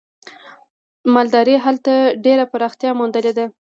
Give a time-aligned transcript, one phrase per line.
[1.13, 1.93] مالدارۍ هلته
[2.25, 3.45] ډېره پراختیا موندلې ده.